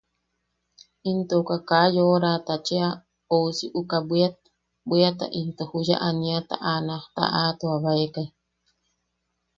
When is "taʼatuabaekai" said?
7.15-8.27